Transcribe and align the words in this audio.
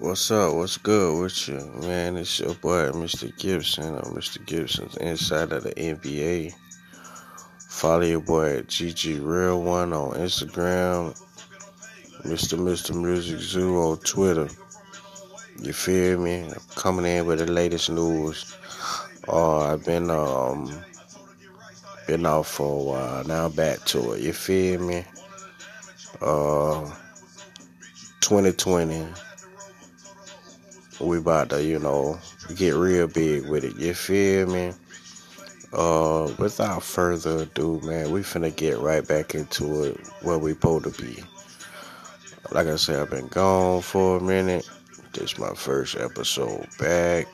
What's 0.00 0.30
up? 0.30 0.54
What's 0.54 0.76
good 0.76 1.20
with 1.20 1.48
you? 1.48 1.58
Man, 1.80 2.16
it's 2.18 2.38
your 2.38 2.54
boy, 2.54 2.92
Mr. 2.92 3.36
Gibson, 3.36 3.96
or 3.96 4.02
Mr. 4.02 4.38
Gibson's 4.46 4.96
Inside 4.98 5.50
of 5.50 5.64
the 5.64 5.72
NBA. 5.72 6.54
Follow 7.68 8.04
your 8.04 8.20
boy 8.20 8.58
at 8.58 8.68
GG 8.68 9.18
Real 9.20 9.60
One 9.60 9.92
on 9.92 10.12
Instagram, 10.12 11.20
Mr. 12.22 12.56
Mr. 12.56 12.94
Music 12.94 13.40
Zoo 13.40 13.76
on 13.76 13.98
Twitter. 13.98 14.48
You 15.60 15.72
feel 15.72 16.20
me? 16.20 16.44
I'm 16.44 16.54
coming 16.76 17.04
in 17.04 17.26
with 17.26 17.40
the 17.40 17.50
latest 17.50 17.90
news. 17.90 18.54
Uh, 19.26 19.72
I've 19.72 19.84
been 19.84 20.10
um 20.10 20.72
been 22.06 22.24
off 22.24 22.46
for 22.46 22.80
a 22.80 22.84
while. 22.84 23.24
Now 23.24 23.46
I'm 23.46 23.52
back 23.52 23.84
to 23.86 24.12
it. 24.12 24.20
You 24.20 24.32
feel 24.32 24.80
me? 24.80 25.04
Uh, 26.22 26.88
2020 28.20 29.04
we 31.00 31.18
about 31.18 31.50
to, 31.50 31.62
you 31.62 31.78
know, 31.78 32.18
get 32.54 32.74
real 32.74 33.06
big 33.06 33.48
with 33.48 33.64
it. 33.64 33.76
You 33.76 33.94
feel 33.94 34.46
me? 34.46 34.72
Uh, 35.72 36.32
without 36.38 36.82
further 36.82 37.42
ado, 37.42 37.80
man, 37.82 38.10
we 38.10 38.20
finna 38.20 38.54
get 38.54 38.78
right 38.78 39.06
back 39.06 39.34
into 39.34 39.84
it 39.84 40.00
where 40.22 40.38
we 40.38 40.52
supposed 40.52 40.84
to 40.84 41.02
be. 41.02 41.22
Like 42.50 42.66
I 42.66 42.76
said, 42.76 43.00
I've 43.00 43.10
been 43.10 43.28
gone 43.28 43.82
for 43.82 44.16
a 44.16 44.20
minute. 44.20 44.68
This 45.12 45.38
my 45.38 45.52
first 45.54 45.96
episode 45.96 46.66
back. 46.78 47.26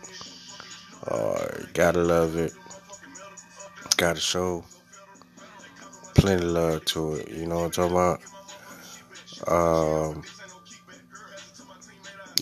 Uh, 1.07 1.47
gotta 1.73 2.03
love 2.03 2.37
it. 2.37 2.53
Gotta 3.97 4.21
show 4.21 4.65
plenty 6.15 6.45
love 6.45 6.85
to 6.87 7.15
it. 7.15 7.31
You 7.31 7.47
know 7.47 7.57
what 7.57 7.79
I'm 7.79 7.91
talking 7.93 7.93
about? 7.93 8.21
Um, 9.47 10.23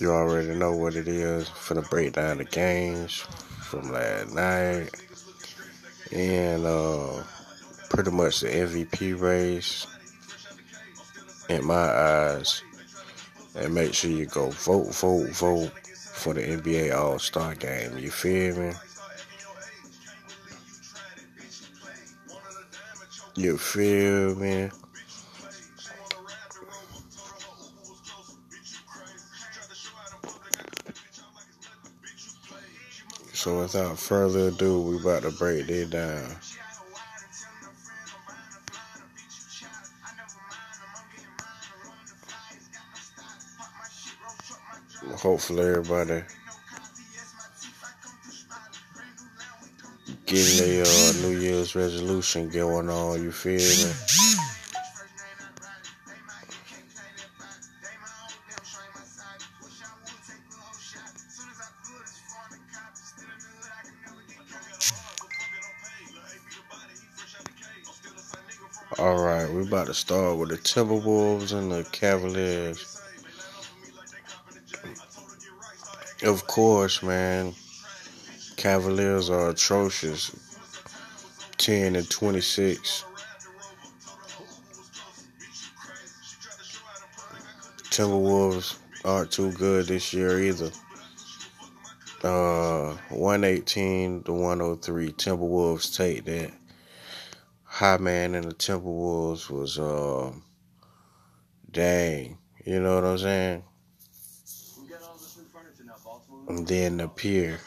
you 0.03 0.11
already 0.11 0.53
know 0.57 0.73
what 0.73 0.97
it 0.97 1.07
is. 1.07 1.49
For 1.49 1.75
the 1.75 1.83
breakdown 1.83 2.41
of 2.41 2.51
games 2.51 3.21
from 3.61 3.93
last 3.93 4.35
night. 4.35 4.91
And 6.11 6.67
uh, 6.67 7.23
pretty 7.89 8.11
much 8.11 8.41
the 8.41 8.49
MVP 8.49 9.19
race 9.21 9.87
in 11.49 11.65
my 11.65 11.75
eyes. 11.75 12.65
And 13.55 13.75
make 13.75 13.95
sure 13.95 14.11
you 14.11 14.27
go 14.27 14.51
vote, 14.51 14.93
vote, 14.93 15.31
vote 15.31 15.71
for 15.95 16.35
the 16.35 16.41
NBA 16.43 16.93
All 16.95 17.21
Star 17.21 17.55
game. 17.55 17.97
You 17.97 18.11
feel 18.11 18.57
me? 18.57 18.73
You 23.37 23.57
feel 23.57 24.35
me? 24.35 24.71
So 33.43 33.59
without 33.59 33.99
further 33.99 34.51
ado, 34.51 34.83
we 34.83 35.01
about 35.01 35.25
to 35.25 35.33
break 35.33 35.67
this 35.67 35.91
down. 35.91 36.31
Hopefully 45.17 45.61
everybody 45.61 46.23
getting 50.25 50.59
their 50.59 50.85
uh, 50.87 51.13
New 51.23 51.41
Year's 51.41 51.75
resolution 51.75 52.49
going 52.49 52.89
on, 52.89 53.25
you 53.25 53.33
feel 53.33 53.59
me? 53.59 54.22
To 69.93 69.99
start 69.99 70.39
with 70.39 70.49
the 70.49 70.57
Timberwolves 70.57 71.53
and 71.53 71.71
the 71.71 71.85
Cavaliers. 71.93 72.99
Of 76.23 76.47
course, 76.47 77.03
man. 77.03 77.53
Cavaliers 78.57 79.29
are 79.29 79.51
atrocious. 79.51 80.35
10 81.59 81.97
and 81.97 82.09
26. 82.09 83.05
Timberwolves 87.91 88.79
aren't 89.05 89.31
too 89.31 89.53
good 89.53 89.89
this 89.89 90.15
year 90.15 90.39
either. 90.39 90.71
Uh, 92.23 92.97
118 93.11 94.23
to 94.23 94.33
103. 94.33 95.13
Timberwolves 95.13 95.95
take 95.95 96.25
that. 96.25 96.62
High 97.73 97.97
man 97.97 98.35
in 98.35 98.47
the 98.47 98.55
Timberwolves 98.55 99.49
was 99.49 99.79
uh, 99.79 100.31
dang. 101.71 102.37
You 102.67 102.81
know 102.81 102.97
what 102.97 103.05
I'm 103.05 103.17
saying? 103.17 103.65
And 106.49 106.69
then 106.69 106.99
the 106.99 107.09
pier. 107.09 107.61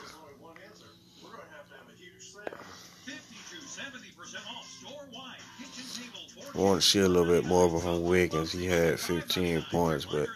Want 6.54 6.82
to 6.84 6.88
see 6.88 7.00
a 7.00 7.10
little 7.10 7.26
bit 7.26 7.46
more 7.46 7.82
from 7.82 8.04
Wiggins. 8.04 8.52
He 8.52 8.68
had 8.68 9.00
15 9.00 9.66
points, 9.72 10.06
but 10.06 10.30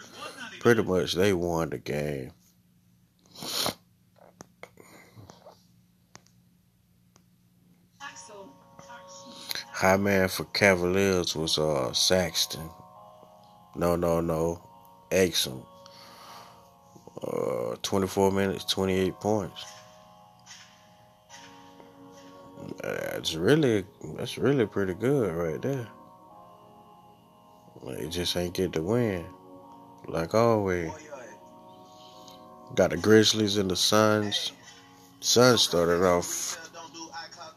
pretty 0.58 0.82
much 0.82 1.12
they 1.12 1.32
won 1.32 1.70
the 1.70 1.78
game. 1.78 2.32
High 9.80 9.96
man 9.96 10.28
for 10.28 10.44
Cavaliers 10.44 11.34
was 11.34 11.56
uh 11.56 11.90
Sexton. 11.94 12.68
No, 13.74 13.96
no, 13.96 14.20
no. 14.20 14.60
Exum. 15.10 15.64
Uh, 17.22 17.76
24 17.80 18.30
minutes, 18.30 18.66
28 18.66 19.14
points. 19.20 19.64
That's 22.82 23.34
really, 23.34 23.86
that's 24.16 24.36
really 24.36 24.66
pretty 24.66 24.92
good 24.92 25.34
right 25.34 25.62
there. 25.62 25.88
They 27.86 28.06
just 28.10 28.36
ain't 28.36 28.52
get 28.52 28.74
the 28.74 28.82
win, 28.82 29.24
like 30.06 30.34
always. 30.34 30.90
Got 32.74 32.90
the 32.90 32.98
Grizzlies 32.98 33.56
and 33.56 33.70
the 33.70 33.76
Suns. 33.76 34.52
Suns 35.20 35.62
started 35.62 36.04
off 36.04 36.70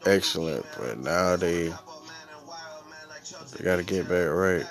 excellent, 0.06 0.64
but 0.78 0.98
now 1.00 1.36
they 1.36 1.70
they 3.56 3.64
got 3.64 3.76
to 3.76 3.82
get 3.82 4.08
back 4.08 4.28
right. 4.30 4.66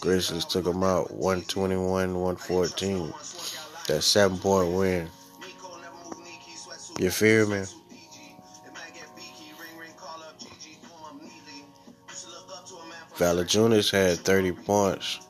Grizzlies 0.00 0.44
took 0.44 0.64
them 0.64 0.82
out 0.82 1.12
121 1.12 2.14
114. 2.14 3.12
That 3.88 4.02
seven 4.02 4.38
point 4.38 4.72
win. 4.72 5.08
You 6.98 7.10
feel 7.10 7.48
me? 7.48 7.64
Valanciunas 13.16 13.90
had 13.90 14.18
30 14.18 14.52
points, 14.52 15.20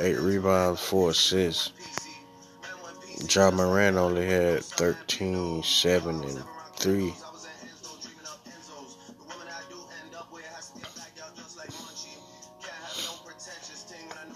8 0.00 0.18
rebounds, 0.18 0.80
4 0.80 1.10
assists. 1.10 1.72
Ja 3.28 3.50
Morant 3.50 3.96
only 3.96 4.26
had 4.26 4.64
13, 4.64 5.62
7, 5.62 6.24
and 6.24 6.44
3. 6.76 7.14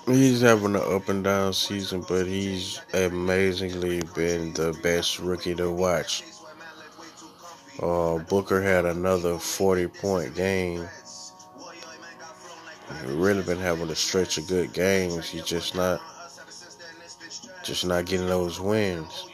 He's 0.06 0.42
having 0.42 0.76
an 0.76 0.82
up 0.82 1.08
and 1.08 1.24
down 1.24 1.54
season, 1.54 2.04
but 2.06 2.26
he's 2.26 2.78
amazingly 2.92 4.02
been 4.14 4.52
the 4.52 4.78
best 4.82 5.18
rookie 5.18 5.54
to 5.54 5.70
watch. 5.70 6.24
Uh, 7.82 8.18
Booker 8.18 8.60
had 8.60 8.84
another 8.84 9.38
40 9.38 9.88
point 9.88 10.34
game. 10.34 10.86
Really 13.06 13.42
been 13.42 13.58
having 13.58 13.88
a 13.88 13.94
stretch 13.94 14.36
of 14.36 14.46
good 14.46 14.74
games. 14.74 15.30
He's 15.30 15.44
just 15.44 15.74
not, 15.74 16.02
just 17.64 17.86
not 17.86 18.04
getting 18.04 18.26
those 18.26 18.60
wins. 18.60 19.26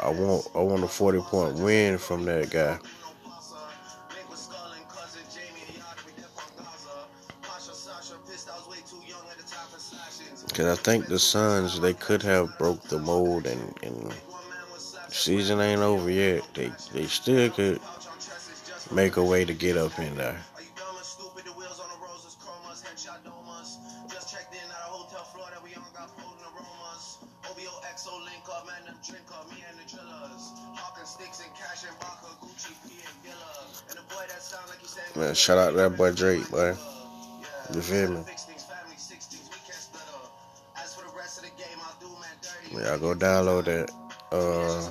I 0.00 0.08
want, 0.08 0.46
I 0.54 0.60
want 0.60 0.84
a 0.84 0.88
40 0.88 1.20
point 1.20 1.58
win 1.58 1.98
from 1.98 2.24
that 2.24 2.50
guy. 2.50 2.78
Cause 10.60 10.78
I 10.78 10.82
think 10.82 11.06
the 11.06 11.18
Suns 11.18 11.80
they 11.80 11.94
could 11.94 12.22
have 12.22 12.58
broke 12.58 12.82
the 12.82 12.98
mold 12.98 13.46
and, 13.46 13.78
and 13.82 14.12
season 15.08 15.58
ain't 15.58 15.80
over 15.80 16.10
yet. 16.10 16.42
They 16.52 16.70
they 16.92 17.06
still 17.06 17.48
could 17.48 17.80
make 18.92 19.16
a 19.16 19.24
way 19.24 19.46
to 19.46 19.54
get 19.54 19.78
up 19.78 19.98
in 19.98 20.14
there. 20.18 20.38
Man, 35.16 35.34
shout 35.34 35.56
out 35.56 35.74
that 35.76 35.96
boy 35.96 36.12
Drake, 36.12 36.50
boy. 36.50 36.76
You 37.72 37.80
feel 37.80 38.10
me? 38.10 38.39
Yeah, 42.80 42.96
go 42.96 43.14
download 43.14 43.66
it. 43.66 43.90
Uh, 44.32 44.90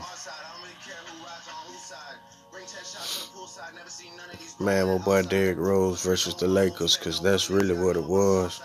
man, 4.64 4.88
my 4.88 4.98
boy 5.00 5.24
Derrick 5.24 5.58
Rose 5.58 6.04
versus 6.04 6.36
the 6.36 6.48
Lakers, 6.48 6.98
because 6.98 7.20
that's 7.20 7.50
really 7.50 7.76
what 7.76 7.96
it 7.96 8.04
was. 8.04 8.62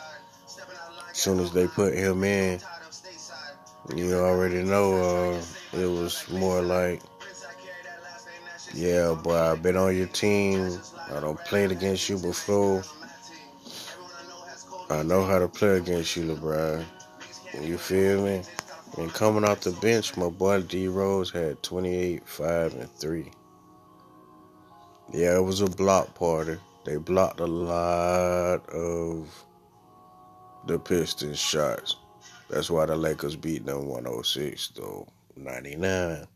As 1.10 1.16
soon 1.16 1.40
as 1.40 1.52
they 1.52 1.66
put 1.66 1.94
him 1.94 2.22
in, 2.22 2.60
you 3.96 4.14
already 4.14 4.62
know 4.62 5.32
uh, 5.32 5.42
it 5.72 5.86
was 5.86 6.28
more 6.30 6.60
like, 6.60 7.00
yeah, 8.74 9.14
boy, 9.14 9.38
I've 9.38 9.62
been 9.62 9.78
on 9.78 9.96
your 9.96 10.08
team. 10.08 10.78
I 11.10 11.20
don't 11.20 11.38
played 11.46 11.72
against 11.72 12.10
you 12.10 12.18
before. 12.18 12.82
I 14.90 15.02
know 15.02 15.24
how 15.24 15.38
to 15.38 15.48
play 15.48 15.78
against 15.78 16.14
you, 16.14 16.24
LeBron. 16.34 16.84
You 17.62 17.78
feel 17.78 18.22
me? 18.22 18.42
And 18.96 19.12
coming 19.12 19.44
off 19.44 19.60
the 19.60 19.72
bench, 19.72 20.16
my 20.16 20.28
boy 20.28 20.62
D 20.62 20.86
Rose 20.86 21.30
had 21.30 21.62
28, 21.64 22.28
5, 22.28 22.74
and 22.74 22.90
3. 22.90 23.30
Yeah, 25.12 25.36
it 25.36 25.42
was 25.42 25.60
a 25.60 25.66
block 25.66 26.14
party. 26.14 26.56
They 26.84 26.96
blocked 26.96 27.40
a 27.40 27.46
lot 27.46 28.68
of 28.68 29.28
the 30.66 30.78
Pistons 30.78 31.38
shots. 31.38 31.96
That's 32.48 32.70
why 32.70 32.86
the 32.86 32.94
Lakers 32.94 33.36
beat 33.36 33.66
them 33.66 33.86
106 33.88 34.68
though 34.76 35.08
99. 35.36 36.26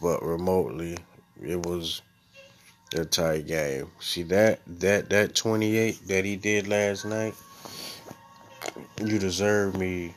But 0.00 0.22
remotely, 0.22 0.96
it 1.40 1.64
was 1.66 2.02
a 2.94 3.04
tight 3.04 3.46
game. 3.46 3.90
See 4.00 4.22
that 4.24 4.60
that 4.66 5.10
that 5.10 5.34
28 5.34 6.08
that 6.08 6.24
he 6.24 6.36
did 6.36 6.68
last 6.68 7.04
night. 7.04 7.34
You 9.00 9.18
deserve 9.18 9.76
me 9.76 10.14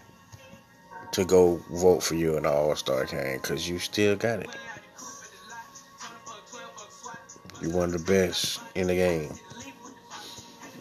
to 1.12 1.25
go 1.25 1.62
vote 1.72 2.04
for 2.04 2.16
you 2.16 2.38
in 2.38 2.44
the 2.44 2.51
All 2.51 2.75
Star 2.75 3.06
game 3.06 3.39
because 3.42 3.68
you 3.69 3.80
still 3.80 4.16
got 4.16 4.39
it. 4.39 4.50
You 7.62 7.69
one 7.69 7.94
of 7.94 8.06
the 8.06 8.12
best 8.12 8.60
in 8.75 8.88
the 8.88 8.95
game. 8.95 9.33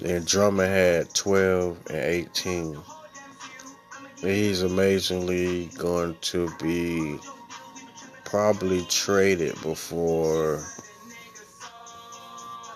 And 0.05 0.26
Drummond 0.26 0.73
had 0.73 1.14
12 1.14 1.79
and 1.88 1.96
18. 1.96 2.79
He's 4.20 4.62
amazingly 4.62 5.67
going 5.79 6.17
to 6.23 6.50
be 6.61 7.19
probably 8.25 8.85
traded 8.87 9.55
before 9.62 10.64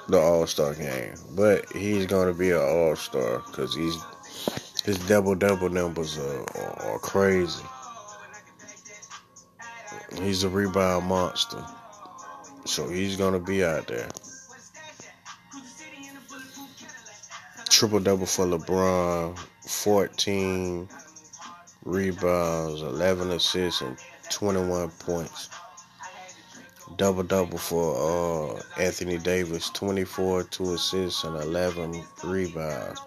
the 0.08 0.18
All 0.18 0.46
Star 0.46 0.74
game, 0.74 1.14
but 1.32 1.70
he's 1.72 2.06
to 2.32 2.38
be 2.38 2.50
an 2.50 2.60
All 2.60 2.96
Star 2.96 3.42
because 3.46 3.74
he's 3.74 3.96
his 4.84 4.98
double 5.06 5.34
double 5.34 5.68
numbers 5.68 6.16
are, 6.18 6.44
are, 6.56 6.82
are 6.94 6.98
crazy. 6.98 7.64
He's 10.14 10.44
a 10.44 10.48
rebound 10.48 11.06
monster, 11.06 11.62
so 12.64 12.88
he's 12.88 13.16
to 13.34 13.38
be 13.38 13.62
out 13.62 13.86
there. 13.86 14.08
Triple 17.68 18.00
double 18.00 18.26
for 18.26 18.46
LeBron, 18.46 19.38
14 19.66 20.88
rebounds, 21.84 22.80
11 22.80 23.30
assists, 23.30 23.82
and 23.82 23.96
21 24.30 24.90
points. 24.98 25.50
Double 26.96 27.22
double 27.22 27.58
for 27.58 28.56
uh, 28.56 28.62
Anthony 28.80 29.18
Davis, 29.18 29.70
24, 29.70 30.44
2 30.44 30.74
assists, 30.74 31.24
and 31.24 31.36
11 31.36 32.02
rebounds. 32.24 33.00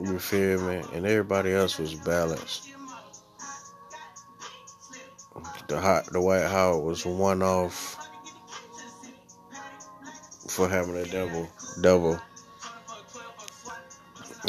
You 0.00 0.18
feel 0.18 0.60
me? 0.62 0.82
And 0.94 1.06
everybody 1.06 1.52
else 1.52 1.78
was 1.78 1.94
balanced. 1.94 2.70
The 5.68 5.80
hot, 5.80 6.06
the 6.12 6.20
White 6.20 6.46
Howard 6.46 6.84
was 6.84 7.06
one 7.06 7.42
off 7.42 7.96
for 10.48 10.68
having 10.68 10.96
a 10.96 11.06
double 11.06 11.48
double. 11.80 12.20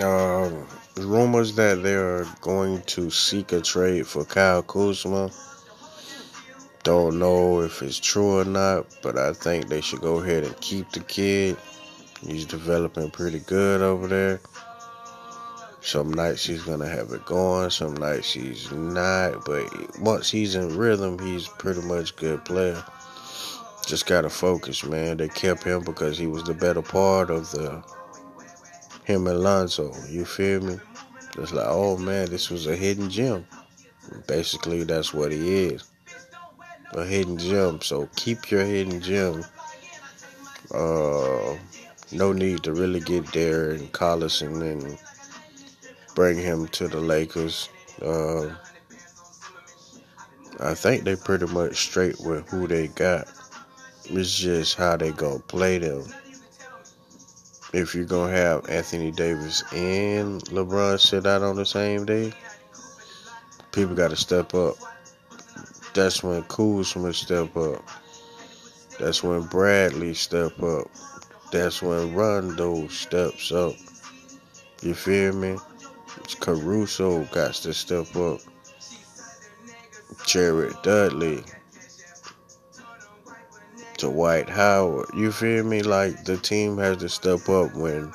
Um, 0.02 0.68
rumors 0.98 1.56
that 1.56 1.84
they 1.84 1.94
are 1.94 2.26
going 2.42 2.82
to 2.82 3.10
seek 3.10 3.52
a 3.52 3.62
trade 3.62 4.08
for 4.08 4.26
Kyle 4.26 4.64
Kuzma. 4.64 5.30
Don't 6.84 7.18
know 7.18 7.62
if 7.62 7.82
it's 7.82 7.98
true 7.98 8.40
or 8.40 8.44
not, 8.46 8.88
but 9.02 9.18
I 9.18 9.32
think 9.32 9.70
they 9.70 9.80
should 9.80 10.02
go 10.02 10.18
ahead 10.18 10.44
and 10.44 10.60
keep 10.60 10.92
the 10.92 11.00
kid. 11.00 11.56
He's 12.22 12.46
developing 12.46 13.10
pretty 13.10 13.40
good 13.40 13.82
over 13.82 14.06
there. 14.08 14.42
Some 15.80 16.12
nights 16.12 16.46
he's 16.46 16.64
gonna 16.64 16.90
have 16.90 17.12
it 17.12 17.26
going, 17.26 17.70
some 17.70 17.94
nights 17.94 18.34
he's 18.34 18.70
not. 18.74 19.46
But 19.46 19.98
once 20.00 20.30
he's 20.30 20.56
in 20.56 20.78
rhythm, 20.78 21.18
he's 21.20 21.48
pretty 21.48 21.82
much 21.82 22.12
a 22.12 22.16
good 22.16 22.44
player. 22.44 22.84
Just 23.86 24.06
gotta 24.06 24.30
focus, 24.30 24.84
man. 24.84 25.18
They 25.18 25.30
kept 25.30 25.64
him 25.64 25.86
because 25.86 26.18
he 26.18 26.28
was 26.28 26.44
the 26.44 26.54
better 26.54 26.82
part 26.82 27.30
of 27.30 27.50
the 27.52 27.82
him 29.06 29.28
and 29.28 29.40
Lonzo. 29.40 29.94
You 30.10 30.26
feel 30.26 30.62
me? 30.62 30.80
It's 31.38 31.54
like, 31.54 31.68
oh 31.68 31.98
man, 31.98 32.30
this 32.30 32.50
was 32.50 32.68
a 32.68 32.76
hidden 32.76 33.10
gem. 33.10 33.46
Basically, 34.28 34.84
that's 34.84 35.14
what 35.14 35.32
he 35.32 35.68
is. 35.68 35.93
A 36.96 37.06
hidden 37.06 37.38
gem. 37.38 37.82
So 37.82 38.10
keep 38.16 38.52
your 38.52 38.64
hidden 38.64 39.02
gem. 39.02 39.44
Uh, 40.74 41.58
no 42.12 42.34
need 42.34 42.64
to 42.64 42.74
really 42.74 43.00
get 43.00 43.26
Darren 43.26 43.90
Collison 43.92 44.62
and 44.62 44.98
bring 46.16 46.38
him 46.38 46.68
to 46.70 46.88
the 46.88 47.00
Lakers. 47.00 47.70
Uh, 48.02 48.50
I 50.60 50.74
think 50.74 51.04
they 51.04 51.16
pretty 51.16 51.48
much 51.48 51.78
straight 51.78 52.20
with 52.20 52.48
who 52.50 52.68
they 52.68 52.88
got. 52.88 53.28
It's 54.06 54.38
just 54.38 54.76
how 54.76 54.98
they 54.98 55.12
gonna 55.12 55.40
play 55.40 55.80
them 55.80 56.06
if 57.74 57.96
you're 57.96 58.06
gonna 58.06 58.32
have 58.32 58.70
Anthony 58.70 59.12
Davis 59.12 59.64
and 59.74 60.42
LeBron 60.46 61.00
sit 61.00 61.26
out 61.26 61.42
on 61.42 61.56
the 61.56 61.66
same 61.66 62.06
day, 62.06 62.32
people 63.72 63.96
got 63.96 64.12
to 64.12 64.16
step 64.16 64.54
up. 64.54 64.76
That's 65.94 66.24
when 66.24 66.44
Kuzma 66.44 67.14
step 67.14 67.56
up. 67.56 67.88
That's 69.00 69.24
when 69.24 69.44
Bradley 69.44 70.14
step 70.14 70.62
up. 70.62 70.88
That's 71.52 71.82
when 71.82 72.16
Rondo 72.16 72.88
steps 72.88 73.52
up. 73.52 73.76
You 74.82 74.94
feel 74.96 75.34
me? 75.34 75.58
Caruso 76.40 77.26
got 77.26 77.54
to 77.56 77.74
step 77.74 78.16
up. 78.16 78.40
Jared 80.26 80.76
Dudley 80.84 81.44
to 83.98 84.08
Dwight 84.08 84.50
Howard. 84.50 85.10
You 85.16 85.32
feel 85.32 85.64
me? 85.64 85.82
Like 85.84 86.24
the 86.26 86.38
team 86.38 86.78
has 86.78 86.98
to 86.98 87.10
step 87.10 87.48
up 87.50 87.74
when 87.76 88.12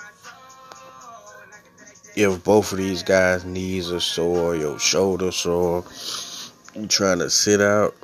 if 2.16 2.42
both 2.42 2.72
of 2.72 2.78
these 2.78 3.04
guys' 3.04 3.44
knees 3.44 3.92
are 3.92 4.00
sore, 4.00 4.56
your 4.56 4.78
shoulder 4.78 5.30
sore, 5.30 5.84
you 6.78 6.86
trying 6.86 7.18
to 7.18 7.30
sit 7.30 7.60
out. 7.60 7.94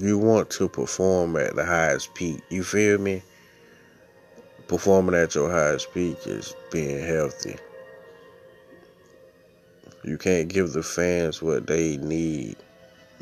You 0.00 0.18
want 0.18 0.50
to 0.50 0.68
perform 0.68 1.36
at 1.36 1.54
the 1.54 1.64
highest 1.64 2.14
peak. 2.14 2.40
You 2.50 2.64
feel 2.64 2.98
me? 2.98 3.22
Performing 4.66 5.14
at 5.14 5.34
your 5.34 5.50
highest 5.50 5.92
peak 5.92 6.16
is 6.26 6.54
being 6.72 7.04
healthy. 7.06 7.56
You 10.02 10.18
can't 10.18 10.48
give 10.48 10.72
the 10.72 10.82
fans 10.82 11.40
what 11.40 11.66
they 11.66 11.96
need 11.98 12.56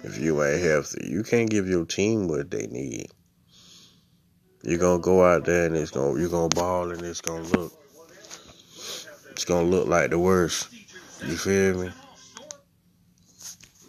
if 0.04 0.18
you 0.18 0.42
ain't 0.42 0.62
healthy. 0.62 1.08
You 1.08 1.22
can't 1.22 1.50
give 1.50 1.68
your 1.68 1.84
team 1.84 2.28
what 2.28 2.50
they 2.50 2.66
need. 2.68 3.08
You're 4.62 4.78
gonna 4.78 5.02
go 5.02 5.24
out 5.24 5.44
there 5.44 5.66
and 5.66 5.76
it's 5.76 5.90
gonna 5.90 6.18
you're 6.18 6.28
gonna 6.28 6.48
ball 6.48 6.92
and 6.92 7.02
it's 7.02 7.20
gonna 7.20 7.42
look 7.42 7.72
it's 9.30 9.44
gonna 9.44 9.68
look 9.68 9.88
like 9.88 10.10
the 10.10 10.18
worst. 10.18 10.68
You 11.24 11.36
feel 11.36 11.84
me? 11.84 11.90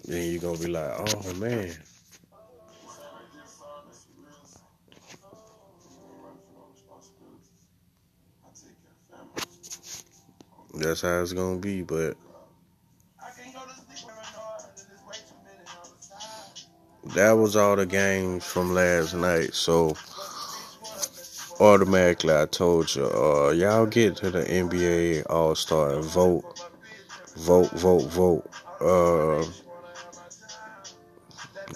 Then 0.05 0.31
you're 0.31 0.41
gonna 0.41 0.57
be 0.57 0.67
like, 0.67 0.91
oh 0.97 1.33
man. 1.35 1.71
That's 10.75 11.01
how 11.01 11.21
it's 11.21 11.33
gonna 11.33 11.59
be, 11.59 11.83
but 11.83 12.17
that 17.15 17.31
was 17.33 17.55
all 17.55 17.75
the 17.75 17.85
games 17.85 18.43
from 18.43 18.73
last 18.73 19.13
night. 19.13 19.53
So 19.53 19.95
automatically 21.59 22.35
I 22.35 22.45
told 22.45 22.93
you, 22.95 23.05
uh, 23.05 23.51
y'all 23.51 23.85
get 23.85 24.17
to 24.17 24.31
the 24.31 24.43
NBA 24.43 25.25
All 25.29 25.55
Star 25.55 25.93
and 25.93 26.03
vote, 26.03 26.43
vote, 27.37 27.71
vote, 27.71 28.09
vote. 28.11 28.49
Uh, 28.81 29.45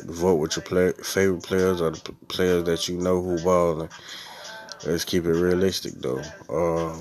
vote 0.06 0.36
with 0.36 0.56
your 0.56 0.63
play, 0.63 0.91
favorite 1.03 1.44
players 1.44 1.82
or 1.82 1.91
the 1.91 2.13
players 2.27 2.63
that 2.65 2.88
you 2.88 2.98
know 2.98 3.22
who 3.22 3.41
balling. 3.44 3.89
Let's 4.86 5.06
keep 5.06 5.25
it 5.25 5.32
realistic 5.32 5.94
though. 5.96 6.22
Uh, 6.50 7.00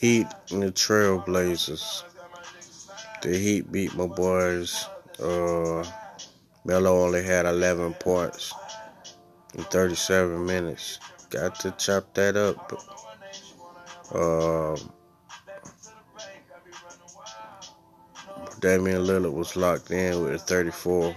Heat 0.00 0.26
and 0.50 0.62
the 0.62 0.70
Trailblazers. 0.72 2.02
The 3.22 3.36
Heat 3.38 3.72
beat 3.72 3.94
my 3.94 4.06
boys. 4.06 4.86
Uh, 5.18 5.84
Melo 6.64 7.04
only 7.04 7.22
had 7.22 7.46
11 7.46 7.94
points 7.94 8.52
in 9.54 9.64
37 9.64 10.44
minutes. 10.44 10.98
Got 11.30 11.58
to 11.60 11.70
chop 11.72 12.14
that 12.14 12.36
up. 12.36 12.72
Um, 14.14 14.92
Damian 18.60 19.04
Lillard 19.04 19.32
was 19.32 19.56
locked 19.56 19.90
in 19.90 20.22
with 20.22 20.42
34. 20.42 21.14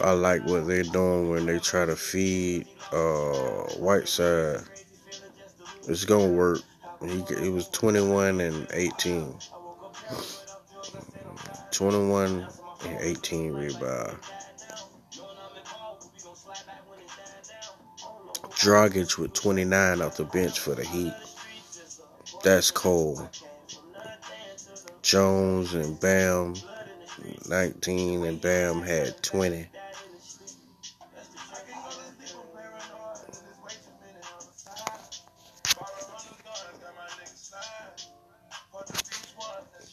I 0.00 0.12
like 0.12 0.44
what 0.44 0.66
they're 0.66 0.82
doing 0.82 1.30
when 1.30 1.46
they 1.46 1.58
try 1.58 1.86
to 1.86 1.96
feed 1.96 2.66
uh, 2.92 3.64
Whiteside. 3.78 4.60
It's 5.88 6.04
gonna 6.04 6.28
work. 6.28 6.60
He, 7.02 7.22
he 7.40 7.48
was 7.48 7.68
21 7.68 8.40
and 8.40 8.66
18. 8.72 9.34
21 11.70 12.46
and 12.84 13.00
18 13.00 13.52
rebound. 13.52 14.18
Dragic 18.66 19.16
with 19.16 19.32
29 19.32 20.02
off 20.02 20.16
the 20.16 20.24
bench 20.24 20.58
for 20.58 20.74
the 20.74 20.82
Heat. 20.82 21.12
That's 22.42 22.72
cold. 22.72 23.28
Jones 25.02 25.72
and 25.74 26.00
Bam 26.00 26.56
19 27.48 28.24
and 28.24 28.40
Bam 28.40 28.82
had 28.82 29.22
20. 29.22 29.68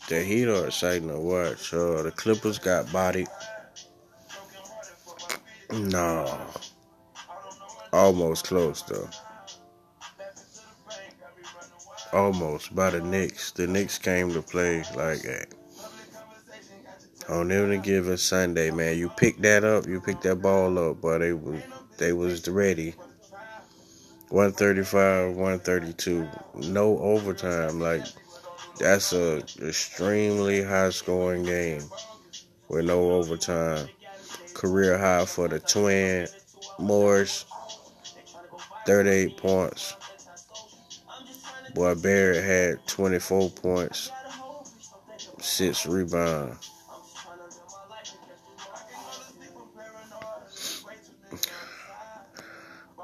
The 0.09 0.23
Heat 0.23 0.47
are 0.47 0.65
exciting 0.65 1.09
to 1.09 1.19
watch. 1.19 1.71
Uh, 1.71 2.01
the 2.01 2.11
Clippers 2.11 2.57
got 2.57 2.91
bodied. 2.91 3.27
No. 5.71 6.49
Almost 7.93 8.47
close, 8.47 8.81
though. 8.81 9.07
Almost 12.11 12.75
by 12.75 12.89
the 12.89 12.99
Knicks. 13.01 13.51
The 13.51 13.67
Knicks 13.67 13.99
came 13.99 14.33
to 14.33 14.41
play 14.41 14.83
like 14.95 15.21
that. 15.21 15.53
on 17.29 17.51
any 17.51 17.77
given 17.77 18.17
Sunday, 18.17 18.71
man. 18.71 18.97
You 18.97 19.09
pick 19.09 19.37
that 19.41 19.63
up, 19.63 19.87
you 19.87 20.01
pick 20.01 20.21
that 20.21 20.41
ball 20.41 20.77
up, 20.79 21.01
but 21.01 21.19
they 21.19 21.33
was 21.33 21.61
they 21.97 22.13
was 22.13 22.47
ready. 22.47 22.95
135, 24.29 25.35
132. 25.35 26.27
No 26.55 26.97
overtime. 26.97 27.79
Like 27.79 28.03
that's 28.79 29.13
a 29.13 29.37
extremely 29.61 30.63
high 30.63 30.89
scoring 30.89 31.43
game 31.43 31.83
with 32.69 32.85
no 32.85 33.11
overtime. 33.11 33.87
Career 34.55 34.97
high 34.97 35.25
for 35.25 35.47
the 35.47 35.59
twin 35.59 36.27
Morris, 36.79 37.45
38 38.85 39.37
points. 39.37 39.95
Boy 41.73 41.95
Barrett 41.95 42.43
had 42.43 42.87
24 42.87 43.49
points, 43.51 44.11
six 45.39 45.85
rebounds. 45.85 46.69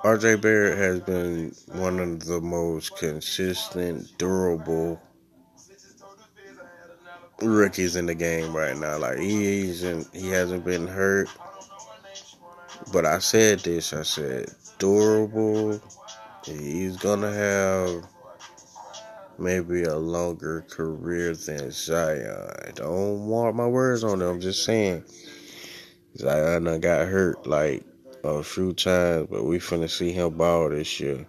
RJ 0.03 0.39
Barrett 0.39 0.77
has 0.77 0.99
been 1.01 1.53
one 1.77 1.99
of 1.99 2.25
the 2.25 2.39
most 2.39 2.95
consistent, 2.97 4.07
durable 4.17 5.01
rookies 7.41 7.95
in 7.95 8.05
the 8.05 8.15
game 8.15 8.55
right 8.55 8.77
now. 8.77 8.97
Like 8.97 9.17
he 9.17 9.69
isn't, 9.69 10.07
he 10.15 10.29
hasn't 10.29 10.63
been 10.63 10.87
hurt. 10.87 11.27
But 12.93 13.05
I 13.05 13.19
said 13.19 13.59
this. 13.59 13.91
I 13.91 14.03
said 14.03 14.49
durable. 14.79 15.79
He's 16.45 16.97
gonna 16.97 17.31
have 17.31 18.05
maybe 19.37 19.83
a 19.83 19.95
longer 19.95 20.65
career 20.69 21.35
than 21.35 21.71
Zion. 21.71 22.73
Don't 22.75 23.29
mark 23.29 23.55
my 23.55 23.67
words 23.67 24.03
on 24.03 24.21
it. 24.21 24.25
I'm 24.25 24.41
just 24.41 24.63
saying. 24.63 25.03
Zion 26.17 26.79
got 26.79 27.07
hurt 27.07 27.45
like 27.45 27.83
a 28.23 28.43
few 28.43 28.73
times, 28.73 29.27
but 29.29 29.45
we 29.45 29.59
finna 29.59 29.89
see 29.89 30.11
him 30.11 30.37
ball 30.37 30.69
this 30.69 30.99
year. 30.99 31.25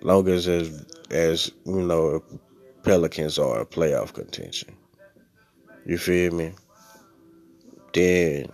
Long 0.00 0.28
as 0.28 0.48
as 0.48 0.86
as 1.10 1.52
you 1.64 1.82
know, 1.82 2.24
Pelicans 2.82 3.38
are 3.38 3.60
a 3.60 3.66
playoff 3.66 4.12
contention. 4.12 4.74
You 5.86 5.98
feel 5.98 6.34
me? 6.34 6.52
Then 7.92 8.50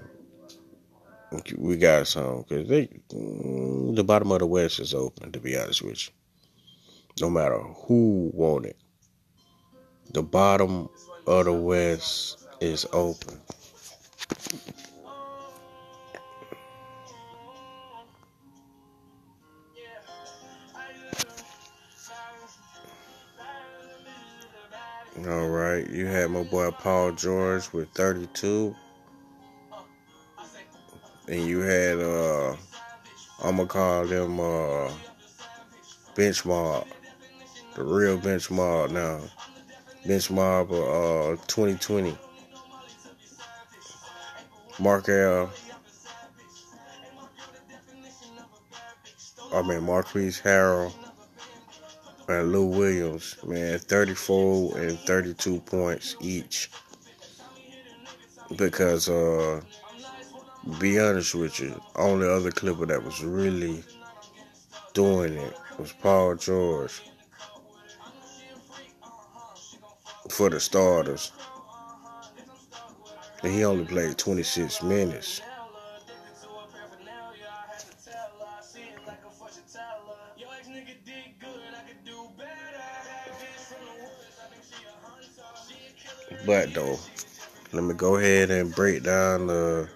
we 1.56 1.76
got 1.76 2.06
some 2.06 2.44
because 2.48 2.68
they 2.68 2.86
mm, 3.12 3.94
the 3.94 4.04
bottom 4.04 4.32
of 4.32 4.38
the 4.38 4.46
West 4.46 4.80
is 4.80 4.94
open. 4.94 5.32
To 5.32 5.40
be 5.40 5.58
honest 5.58 5.82
with 5.82 6.08
you, 6.08 6.14
no 7.20 7.30
matter 7.30 7.58
who 7.58 8.30
won 8.32 8.64
it, 8.64 8.76
the 10.12 10.22
bottom 10.22 10.88
of 11.26 11.44
the 11.44 11.52
West 11.52 12.46
is 12.60 12.86
open. 12.92 13.40
All 25.26 25.48
right, 25.48 25.88
you 25.90 26.06
had 26.06 26.30
my 26.30 26.44
boy 26.44 26.70
Paul 26.70 27.12
George 27.12 27.72
with 27.72 27.90
32. 27.90 28.74
And 31.28 31.46
you 31.46 31.60
had 31.60 31.98
uh 31.98 32.56
I'ma 33.44 33.64
call 33.66 34.06
them 34.06 34.40
uh 34.40 34.90
benchmark. 36.14 36.86
The 37.74 37.82
real 37.84 38.18
benchmark 38.18 38.90
now. 38.90 39.20
Benchmark 40.06 40.70
uh 40.70 41.36
2020. 41.46 42.16
Markelle. 44.80 45.50
I 49.52 49.62
mean 49.62 49.84
Marquise 49.84 50.40
Harrell 50.40 50.92
and 52.28 52.52
Lou 52.52 52.66
Williams, 52.66 53.36
man, 53.46 53.78
34 53.78 54.78
and 54.78 54.98
32 55.00 55.60
points 55.60 56.16
each. 56.20 56.70
Because, 58.56 59.08
uh, 59.08 59.60
be 60.78 60.98
honest 60.98 61.34
with 61.34 61.60
you, 61.60 61.80
only 61.96 62.28
other 62.28 62.50
Clipper 62.50 62.86
that 62.86 63.02
was 63.02 63.22
really 63.22 63.82
doing 64.92 65.34
it 65.34 65.54
was 65.78 65.92
Paul 65.92 66.34
George. 66.34 67.02
For 70.30 70.50
the 70.50 70.60
starters. 70.60 71.32
And 73.42 73.52
he 73.52 73.64
only 73.64 73.84
played 73.84 74.18
26 74.18 74.82
minutes. 74.82 75.40
But 86.46 86.72
though, 86.72 86.98
let 87.72 87.84
me 87.84 87.94
go 87.94 88.16
ahead 88.16 88.50
and 88.50 88.74
break 88.74 89.02
down 89.02 89.48
the. 89.48 89.88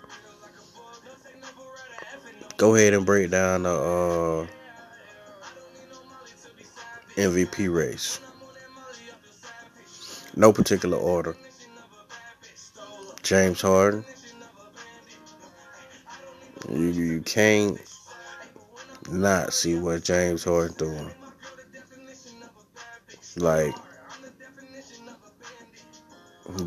Go 2.62 2.76
ahead 2.76 2.94
and 2.94 3.04
break 3.04 3.28
down 3.28 3.64
the 3.64 3.70
uh, 3.70 4.46
MVP 7.16 7.74
race. 7.74 8.20
No 10.36 10.52
particular 10.52 10.96
order. 10.96 11.36
James 13.24 13.60
Harden. 13.60 14.04
You 16.70 16.84
you 16.84 17.20
can't 17.22 17.80
not 19.10 19.52
see 19.52 19.76
what 19.76 20.04
James 20.04 20.44
Harden 20.44 20.76
doing. 20.76 21.10
Like 23.38 23.74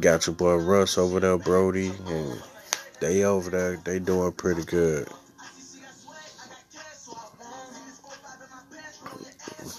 got 0.01 0.27
your 0.27 0.35
boy 0.35 0.55
Russ 0.55 0.97
over 0.97 1.21
there, 1.21 1.37
Brody, 1.37 1.93
and 2.07 2.43
they 2.99 3.23
over 3.23 3.49
there, 3.49 3.77
they 3.85 3.99
doing 3.99 4.33
pretty 4.33 4.65
good. 4.65 5.07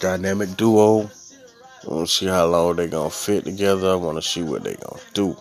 Dynamic 0.00 0.57
duo. 0.57 1.11
I 1.85 1.95
want 1.95 2.09
to 2.09 2.15
see 2.15 2.26
how 2.26 2.47
long 2.47 2.76
they're 2.76 2.88
gonna 2.88 3.11
fit 3.11 3.45
together. 3.45 3.93
I 3.93 3.95
want 3.95 4.17
to 4.17 4.23
see 4.23 4.43
what 4.43 4.62
they're 4.62 4.75
gonna 4.75 5.03
do. 5.15 5.37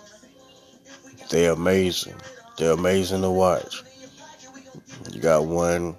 They're 1.29 1.53
amazing. 1.53 2.15
They're 2.57 2.73
amazing 2.73 3.21
to 3.21 3.31
watch. 3.31 3.83
You 5.11 5.19
got 5.19 5.45
one 5.45 5.95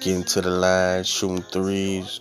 getting 0.00 0.24
to 0.24 0.40
the 0.40 0.50
line, 0.50 1.04
shooting 1.04 1.42
threes. 1.42 2.20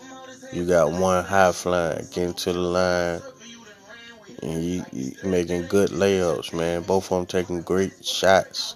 You 0.51 0.65
got 0.65 0.91
one 0.91 1.23
high 1.23 1.51
flying, 1.51 2.05
getting 2.11 2.35
to 2.35 2.53
the 2.53 2.59
line, 2.59 3.21
and 4.43 4.63
you, 4.63 4.85
you 4.91 5.13
making 5.23 5.67
good 5.67 5.89
layups, 5.89 6.53
man. 6.53 6.83
Both 6.83 7.11
of 7.11 7.17
them 7.17 7.25
taking 7.25 7.61
great 7.63 8.05
shots. 8.05 8.75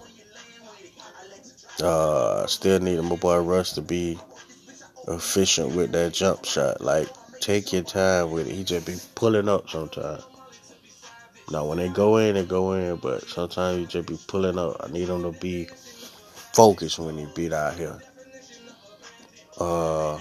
Uh, 1.80 2.46
still 2.46 2.80
need 2.80 3.00
my 3.00 3.14
boy 3.14 3.38
Russ 3.38 3.72
to 3.74 3.82
be 3.82 4.18
efficient 5.08 5.74
with 5.74 5.92
that 5.92 6.12
jump 6.12 6.44
shot. 6.44 6.80
Like, 6.80 7.08
take 7.40 7.72
your 7.72 7.82
time 7.82 8.30
with 8.30 8.48
it. 8.48 8.54
He 8.54 8.64
just 8.64 8.86
be 8.86 8.96
pulling 9.14 9.48
up 9.48 9.68
sometimes. 9.68 10.24
Now, 11.50 11.64
when 11.64 11.78
they 11.78 11.88
go 11.88 12.18
in, 12.18 12.34
they 12.34 12.44
go 12.44 12.72
in, 12.74 12.96
but 12.96 13.26
sometimes 13.28 13.80
you 13.80 13.86
just 13.86 14.08
be 14.08 14.18
pulling 14.26 14.58
up. 14.58 14.76
I 14.80 14.90
need 14.90 15.08
him 15.08 15.22
to 15.22 15.32
be 15.38 15.68
focused 16.52 16.98
when 16.98 17.16
he 17.16 17.26
beat 17.34 17.52
out 17.52 17.74
here. 17.74 17.98
Uh, 19.58 20.18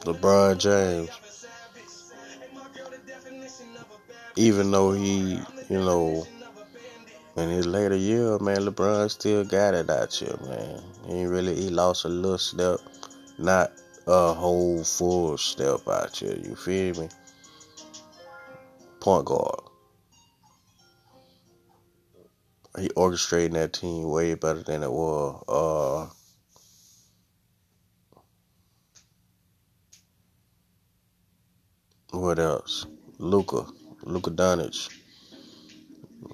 LeBron 0.00 0.58
James, 0.58 1.10
even 4.36 4.70
though 4.70 4.92
he, 4.92 5.38
you 5.68 5.78
know, 5.78 6.26
in 7.36 7.50
his 7.50 7.66
later 7.66 7.96
year, 7.96 8.38
man, 8.38 8.58
LeBron 8.58 9.10
still 9.10 9.44
got 9.44 9.74
it 9.74 9.90
out 9.90 10.12
here, 10.12 10.36
man. 10.46 10.80
He 11.06 11.12
ain't 11.20 11.30
really, 11.30 11.54
he 11.54 11.68
lost 11.68 12.04
a 12.04 12.08
little 12.08 12.38
step, 12.38 12.80
not 13.38 13.72
a 14.06 14.32
whole 14.32 14.82
full 14.82 15.36
step 15.36 15.86
out 15.88 16.16
here. 16.16 16.36
You 16.36 16.56
feel 16.56 16.94
me? 17.02 17.08
Point 19.00 19.26
guard. 19.26 19.60
He 22.78 22.88
orchestrating 22.88 23.52
that 23.52 23.72
team 23.72 24.08
way 24.08 24.34
better 24.34 24.62
than 24.62 24.82
it 24.82 24.92
was. 24.92 25.44
Uh, 25.48 26.14
what 32.10 32.38
else? 32.38 32.86
Luka, 33.18 33.66
Luka 34.02 34.30
Doncic. 34.30 34.90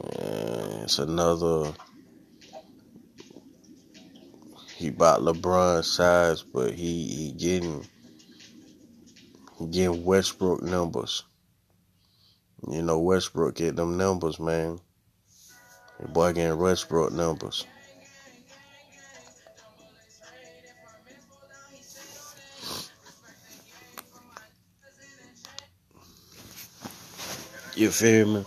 It's 0.00 0.98
another. 0.98 1.72
He 4.76 4.90
bought 4.90 5.20
LeBron 5.20 5.84
size, 5.84 6.42
but 6.42 6.74
he, 6.74 7.06
he 7.06 7.32
getting 7.32 7.86
getting 9.70 10.04
Westbrook 10.04 10.62
numbers. 10.62 11.24
You 12.68 12.82
know 12.82 12.98
Westbrook 12.98 13.56
get 13.56 13.76
them 13.76 13.96
numbers, 13.96 14.38
man. 14.40 14.80
The 16.00 16.08
boy 16.08 16.32
getting 16.32 16.58
Westbrook 16.58 17.12
numbers. 17.12 17.66
You 27.74 27.90
feel 27.90 28.26
me? 28.34 28.44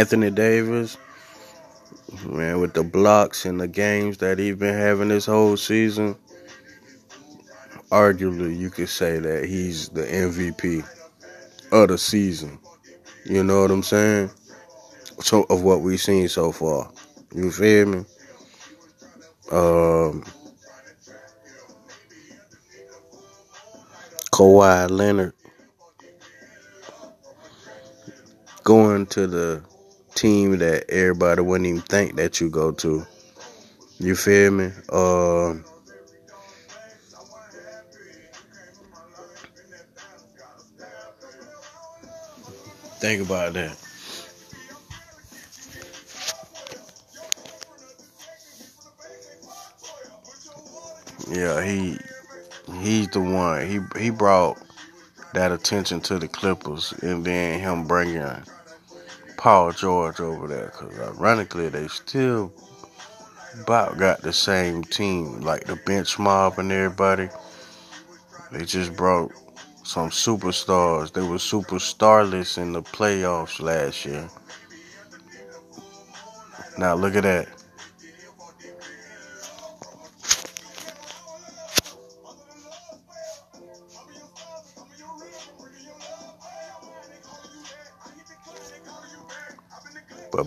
Anthony 0.00 0.30
Davis, 0.30 0.96
man, 2.24 2.58
with 2.58 2.72
the 2.72 2.82
blocks 2.82 3.44
and 3.44 3.60
the 3.60 3.68
games 3.68 4.16
that 4.16 4.38
he's 4.38 4.56
been 4.56 4.74
having 4.74 5.08
this 5.08 5.26
whole 5.26 5.58
season, 5.58 6.16
arguably 7.90 8.56
you 8.56 8.70
could 8.70 8.88
say 8.88 9.18
that 9.18 9.44
he's 9.44 9.90
the 9.90 10.04
MVP 10.04 10.86
of 11.70 11.88
the 11.88 11.98
season. 11.98 12.58
You 13.26 13.44
know 13.44 13.60
what 13.60 13.70
I'm 13.70 13.82
saying? 13.82 14.30
So 15.20 15.44
of 15.50 15.64
what 15.64 15.82
we've 15.82 16.00
seen 16.00 16.28
so 16.30 16.50
far. 16.50 16.90
You 17.34 17.50
feel 17.50 17.86
me? 17.86 17.98
Um, 19.52 20.24
Kawhi 24.32 24.88
Leonard 24.88 25.34
going 28.64 29.04
to 29.04 29.26
the 29.26 29.69
team 30.14 30.58
that 30.58 30.90
everybody 30.90 31.42
wouldn't 31.42 31.66
even 31.66 31.80
think 31.82 32.16
that 32.16 32.40
you 32.40 32.50
go 32.50 32.72
to. 32.72 33.06
You 33.98 34.16
feel 34.16 34.50
me? 34.50 34.70
Uh, 34.88 35.54
think 42.98 43.22
about 43.22 43.52
that. 43.54 43.76
Yeah, 51.30 51.62
he 51.64 51.96
he's 52.80 53.08
the 53.08 53.20
one. 53.20 53.66
He 53.66 53.80
he 54.00 54.10
brought 54.10 54.58
that 55.34 55.52
attention 55.52 56.00
to 56.02 56.18
the 56.18 56.26
Clippers, 56.26 56.92
and 57.02 57.24
then 57.24 57.60
him 57.60 57.86
bringing 57.86 58.42
Paul 59.40 59.72
George 59.72 60.20
over 60.20 60.46
there. 60.46 60.66
Because 60.66 61.16
ironically, 61.16 61.70
they 61.70 61.88
still 61.88 62.52
about 63.62 63.96
got 63.96 64.20
the 64.20 64.34
same 64.34 64.84
team, 64.84 65.40
like 65.40 65.64
the 65.64 65.76
bench 65.76 66.18
mob 66.18 66.58
and 66.58 66.70
everybody. 66.70 67.30
They 68.52 68.66
just 68.66 68.94
brought 68.94 69.32
some 69.82 70.10
superstars. 70.10 71.14
They 71.14 71.22
were 71.22 71.36
superstarless 71.36 72.58
in 72.58 72.74
the 72.74 72.82
playoffs 72.82 73.62
last 73.62 74.04
year. 74.04 74.28
Now 76.76 76.94
look 76.94 77.14
at 77.14 77.22
that. 77.22 77.48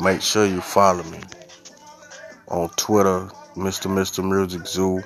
Make 0.03 0.21
sure 0.21 0.45
you 0.45 0.59
follow 0.59 1.03
me 1.03 1.19
on 2.49 2.67
Twitter, 2.71 3.29
Mr. 3.55 3.89
Mr. 3.89 4.21
Music 4.21 4.67
Zoo, 4.67 4.97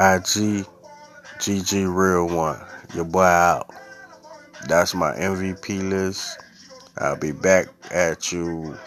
IG, 0.00 0.64
GG 1.38 1.94
Real 1.94 2.34
One. 2.34 2.58
Your 2.94 3.04
boy 3.04 3.22
out. 3.22 3.70
That's 4.66 4.94
my 4.94 5.12
MVP 5.12 5.90
list. 5.90 6.40
I'll 6.96 7.16
be 7.16 7.32
back 7.32 7.66
at 7.90 8.32
you 8.32 8.78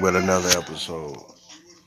with 0.00 0.14
another 0.14 0.56
episode. 0.56 1.31